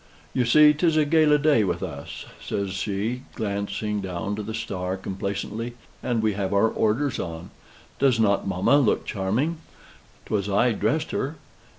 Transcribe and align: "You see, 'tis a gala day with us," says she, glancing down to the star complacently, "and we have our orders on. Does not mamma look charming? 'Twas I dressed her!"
"You 0.33 0.45
see, 0.45 0.73
'tis 0.73 0.97
a 0.97 1.05
gala 1.05 1.37
day 1.37 1.63
with 1.63 1.83
us," 1.83 2.25
says 2.43 2.71
she, 2.71 3.21
glancing 3.35 4.01
down 4.01 4.35
to 4.35 4.41
the 4.41 4.55
star 4.55 4.97
complacently, 4.97 5.75
"and 6.01 6.23
we 6.23 6.33
have 6.33 6.55
our 6.55 6.69
orders 6.69 7.19
on. 7.19 7.51
Does 7.99 8.19
not 8.19 8.47
mamma 8.47 8.79
look 8.79 9.05
charming? 9.05 9.57
'Twas 10.25 10.49
I 10.49 10.71
dressed 10.71 11.11
her!" 11.11 11.35